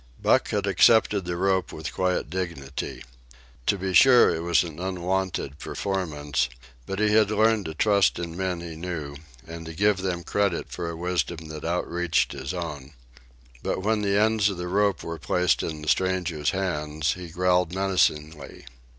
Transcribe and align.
Buck 0.19 0.47
had 0.47 0.65
accepted 0.65 1.25
the 1.25 1.37
rope 1.37 1.71
with 1.71 1.93
quiet 1.93 2.27
dignity. 2.27 3.03
To 3.67 3.77
be 3.77 3.93
sure, 3.93 4.33
it 4.33 4.39
was 4.39 4.63
an 4.63 4.79
unwonted 4.79 5.59
performance: 5.59 6.49
but 6.87 6.97
he 6.97 7.09
had 7.11 7.29
learned 7.29 7.65
to 7.65 7.75
trust 7.75 8.17
in 8.17 8.35
men 8.35 8.61
he 8.61 8.75
knew, 8.75 9.15
and 9.45 9.63
to 9.67 9.75
give 9.75 9.97
them 9.97 10.23
credit 10.23 10.71
for 10.71 10.89
a 10.89 10.97
wisdom 10.97 11.49
that 11.49 11.63
outreached 11.63 12.31
his 12.31 12.51
own. 12.51 12.93
But 13.61 13.83
when 13.83 14.01
the 14.01 14.17
ends 14.19 14.49
of 14.49 14.57
the 14.57 14.67
rope 14.67 15.03
were 15.03 15.19
placed 15.19 15.61
in 15.61 15.83
the 15.83 15.87
stranger's 15.87 16.49
hands, 16.49 17.13
he 17.13 17.29
growled 17.29 17.71
menacingly. 17.71 18.65